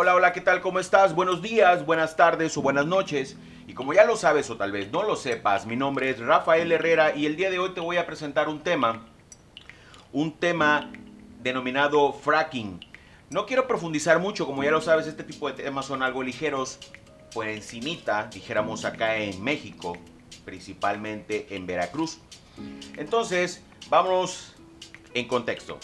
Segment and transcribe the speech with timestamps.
[0.00, 0.60] Hola, hola, ¿qué tal?
[0.60, 1.12] ¿Cómo estás?
[1.12, 3.36] Buenos días, buenas tardes o buenas noches.
[3.66, 6.70] Y como ya lo sabes o tal vez no lo sepas, mi nombre es Rafael
[6.70, 9.08] Herrera y el día de hoy te voy a presentar un tema,
[10.12, 10.92] un tema
[11.42, 12.78] denominado fracking.
[13.30, 16.78] No quiero profundizar mucho, como ya lo sabes, este tipo de temas son algo ligeros,
[17.34, 19.96] por encimita, dijéramos acá en México,
[20.44, 22.20] principalmente en Veracruz.
[22.96, 24.54] Entonces, vamos
[25.12, 25.76] en contexto.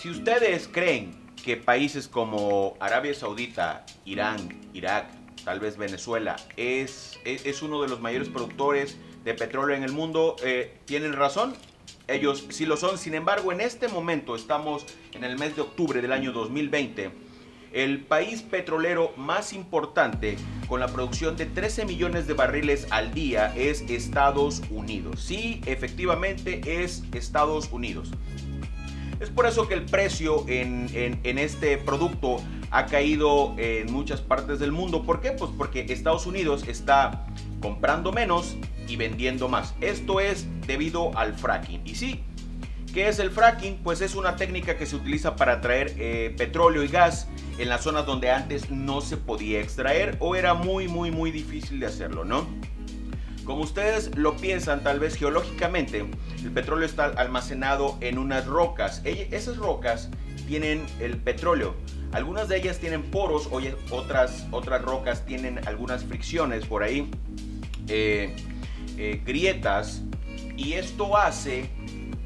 [0.00, 4.38] Si ustedes creen que países como Arabia Saudita, Irán,
[4.72, 5.06] Irak,
[5.44, 10.36] tal vez Venezuela, es, es, uno de los mayores productores de petróleo en el mundo,
[10.42, 11.54] eh, ¿tienen razón?
[12.08, 12.96] Ellos sí lo son.
[12.96, 17.10] Sin embargo, en este momento estamos en el mes de octubre del año 2020.
[17.72, 23.54] El país petrolero más importante con la producción de 13 millones de barriles al día
[23.54, 25.20] es Estados Unidos.
[25.20, 28.12] Sí, efectivamente es Estados Unidos.
[29.20, 30.88] Es por eso que el precio en,
[31.38, 32.36] este producto
[32.70, 35.02] ha caído en muchas partes del mundo.
[35.04, 35.32] ¿Por qué?
[35.32, 37.26] Pues porque Estados Unidos está
[37.60, 38.56] comprando menos
[38.88, 39.74] y vendiendo más.
[39.80, 41.86] Esto es debido al fracking.
[41.86, 42.22] Y sí,
[42.92, 43.78] ¿qué es el fracking?
[43.82, 47.28] Pues es una técnica que se utiliza para traer eh, petróleo y gas
[47.58, 51.78] en las zonas donde antes no se podía extraer o era muy, muy, muy difícil
[51.80, 52.46] de hacerlo, ¿no?
[53.44, 56.06] Como ustedes lo piensan, tal vez geológicamente,
[56.42, 59.02] el petróleo está almacenado en unas rocas.
[59.04, 60.08] Esas rocas
[60.46, 61.74] tienen el petróleo.
[62.12, 63.50] Algunas de ellas tienen poros,
[63.90, 67.10] otras, otras rocas tienen algunas fricciones por ahí,
[67.88, 68.34] eh,
[68.96, 70.02] eh, grietas,
[70.56, 71.68] y esto hace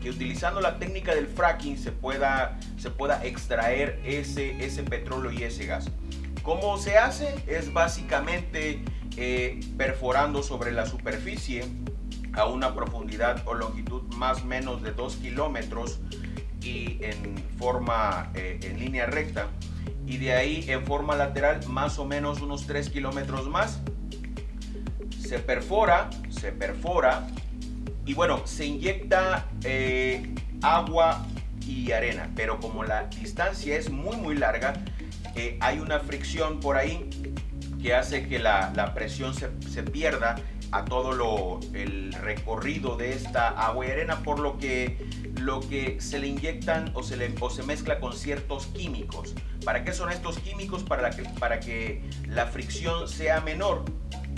[0.02, 5.42] que utilizando la técnica del fracking se pueda, se pueda extraer ese, ese petróleo y
[5.42, 5.90] ese gas.
[6.42, 7.34] ¿Cómo se hace?
[7.46, 8.82] Es básicamente
[9.20, 11.64] eh, perforando sobre la superficie
[12.34, 15.98] a una profundidad o longitud más o menos de 2 kilómetros
[16.62, 19.48] y en forma eh, en línea recta.
[20.06, 23.80] Y de ahí en forma lateral más o menos unos 3 kilómetros más.
[25.20, 27.26] Se perfora se perfora
[28.06, 31.26] y bueno se inyecta eh, agua
[31.66, 32.30] y arena.
[32.36, 34.74] Pero como la distancia es muy muy larga
[35.60, 37.08] hay una fricción por ahí
[37.82, 39.48] que hace que la, presión se,
[39.82, 40.36] pierda
[40.70, 44.96] a todo lo, el recorrido de esta agua y arena, por lo que
[45.38, 49.34] lo que se le inyectan o se, le, o se mezcla con ciertos químicos.
[49.64, 50.82] ¿Para qué son estos químicos?
[50.82, 53.84] Para que, para que la fricción sea menor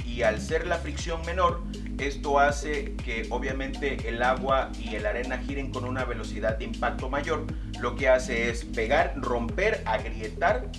[0.05, 1.63] y al ser la fricción menor,
[1.99, 7.09] esto hace que obviamente el agua y el arena giren con una velocidad de impacto
[7.09, 7.47] mayor.
[7.81, 10.71] Lo que hace es pegar, romper, agrietar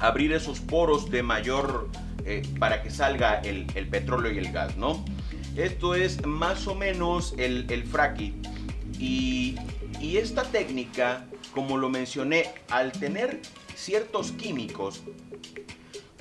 [0.00, 1.88] abrir esos poros de mayor
[2.24, 5.04] eh, para que salga el, petróleo y el gas, ¿no?
[5.56, 8.42] Esto es más o menos el, fracking.
[8.98, 9.56] Y
[10.16, 13.40] esta técnica, como lo mencioné, al tener
[13.74, 15.02] ciertos químicos,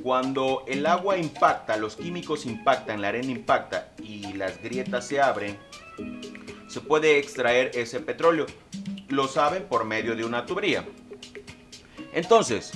[0.02, 5.58] cuando el agua impacta, los químicos impactan, la arena impacta y las grietas se abren,
[6.68, 8.46] se puede extraer ese petróleo.
[9.10, 10.86] Lo saben por medio de una tubería.
[12.14, 12.72] Entonces,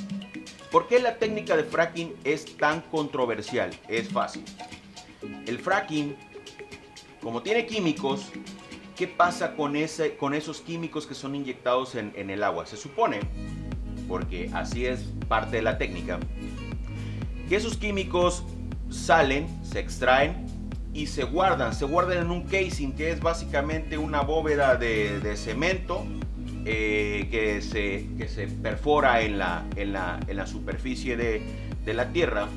[0.74, 3.70] ¿Por qué la técnica de fracking es tan controversial?
[3.88, 4.44] Es fácil.
[5.46, 6.16] El fracking,
[7.22, 8.32] como tiene químicos,
[8.96, 12.66] ¿qué pasa con, esos químicos que son inyectados en, el agua?
[12.66, 13.20] Se supone,
[14.08, 16.20] porque así es parte de la técnica,
[17.48, 18.44] que esos químicos
[18.90, 20.48] salen, se extraen
[20.92, 21.76] y se guardan.
[21.76, 26.04] Se guardan en un casing que es básicamente una bóveda de cemento
[26.66, 31.42] eh, que, se, que se perfora en la, en la, en la superficie de,
[31.84, 32.48] de, la Tierra,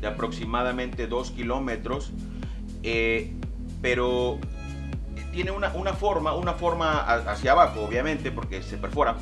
[0.00, 2.12] de aproximadamente 2 kilómetros,
[2.82, 3.32] eh,
[3.82, 4.38] pero
[5.32, 9.16] tiene una, una, forma, una forma hacia abajo, obviamente, porque se perfora.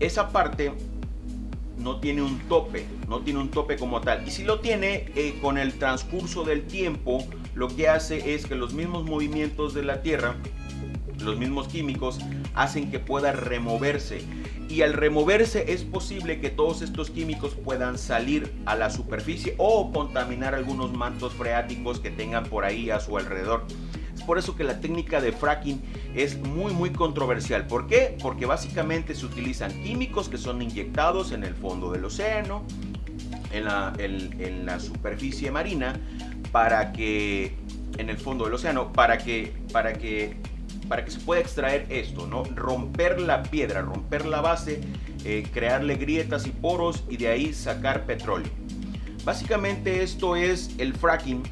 [0.00, 0.72] Esa parte
[1.78, 4.26] no tiene un tope, no tiene un tope como tal.
[4.26, 8.54] Y si lo tiene, eh, con el transcurso del tiempo, lo que hace es que
[8.54, 10.36] los mismos movimientos de la Tierra
[11.24, 12.18] los mismos químicos
[12.54, 14.22] hacen que pueda removerse.
[14.68, 19.92] Y al removerse es posible que todos estos químicos puedan salir a la superficie o
[19.92, 23.64] contaminar algunos mantos freáticos que tengan por ahí a su alrededor.
[24.14, 25.82] Es por eso que la técnica de fracking
[26.14, 27.66] es muy muy controversial.
[27.66, 28.16] ¿Por qué?
[28.22, 32.64] Porque básicamente se utilizan químicos que son inyectados en el fondo del océano,
[33.52, 36.00] en la, en la superficie marina,
[36.52, 37.54] para que
[37.98, 40.36] en el fondo del océano, para que, para que
[40.88, 42.44] para que se pueda extraer esto, ¿no?
[42.44, 44.80] Romper la piedra, romper la base,
[45.24, 48.50] eh, crearle grietas y poros y de ahí sacar petróleo.
[49.24, 51.42] Básicamente esto es el fracking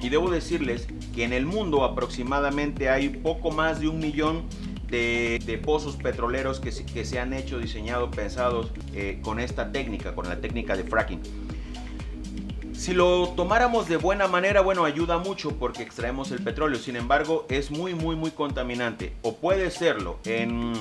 [0.00, 4.44] y debo decirles que en el mundo aproximadamente hay poco más de un millón
[4.88, 10.40] de, pozos petroleros que, se han hecho, diseñados, pensados eh, con esta técnica, con la
[10.40, 11.20] técnica de fracking.
[12.76, 16.78] Si lo tomáramos de buena manera, bueno, ayuda mucho porque extraemos el petróleo.
[16.78, 19.14] Sin embargo, es muy, muy, muy contaminante.
[19.22, 20.20] O puede serlo.
[20.24, 20.72] En,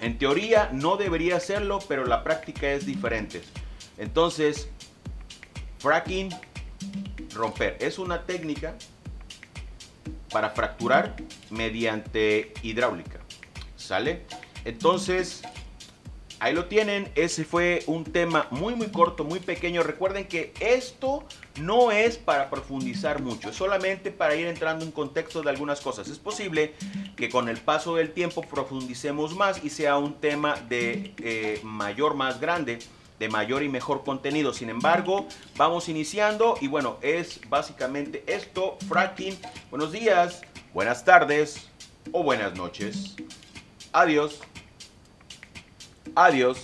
[0.00, 3.42] en teoría no debería serlo, pero la práctica es diferente.
[3.98, 4.68] Entonces,
[5.78, 6.28] fracking,
[7.34, 7.76] romper.
[7.80, 8.76] Es una técnica
[10.30, 11.16] para fracturar
[11.50, 13.18] mediante hidráulica.
[13.76, 14.22] ¿Sale?
[14.64, 15.42] Entonces,
[16.42, 17.08] ahí lo tienen.
[17.14, 19.84] Ese fue un tema muy, muy corto, muy pequeño.
[19.84, 21.24] Recuerden que esto
[21.60, 26.08] no es para profundizar mucho, es solamente para ir entrando en contexto de algunas cosas.
[26.08, 26.74] Es posible
[27.16, 32.14] que con el paso del tiempo profundicemos más y sea un tema de eh, mayor,
[32.14, 32.80] más grande
[33.20, 34.52] de mayor y mejor contenido.
[34.52, 39.38] Sin embargo, vamos iniciando y bueno, es básicamente esto, fracking.
[39.70, 40.40] Buenos días,
[40.74, 41.68] buenas tardes
[42.10, 43.14] o buenas noches.
[43.92, 44.40] Adiós.
[46.14, 46.58] Adiós.